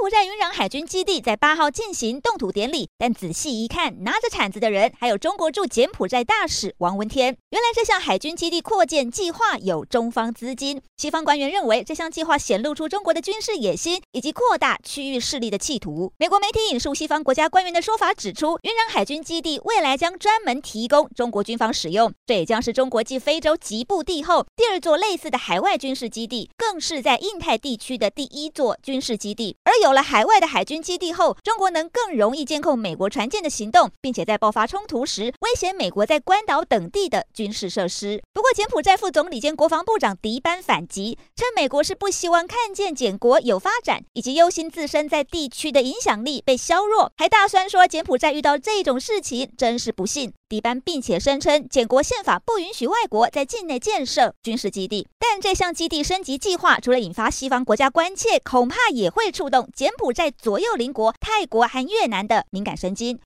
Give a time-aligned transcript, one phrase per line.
[0.00, 7.36] 柬埔寨云壤海军基地在八号进行动土典礼，但仔细一看，拿着铲子的人还有中国驻柬埔寨大使王文天。
[7.50, 10.80] 原来这项海军基地扩建计划有中方资金。
[10.96, 16.10] 西方官员认为，这项计划显露出中国的军事野心以及扩大区域势力的企图。
[16.16, 29.54] 美国媒体引述西方国家官员的说法指出，云壤海军基地未来将专门提供中国军方使用，这也将是中国继非洲吉布地后第二座类似的海外军事基地，更是在印太地区的第一座军事基地。
[29.64, 38.22] 而有有了海外的海军基地后，中国能更容易监控美国船舰的行动，并且在爆发冲突时威胁美国在关岛等地的军事设施。
[38.32, 50.32] 不过，柬埔寨副总理兼国防部长迪班反击，称美国是不希望看见柬国有发展，以及忧心自身在地区的影响力被削弱，还大酸说柬埔寨遇到这种事情真是不幸。
[50.48, 63.18] 迪班并且声称，柬国宪法不允许外国在境内建设军事基地，但这项基地升级计划除了引发西方国家关切，恐怕也会触动柬埔寨左右邻国泰国和越南的敏感神经。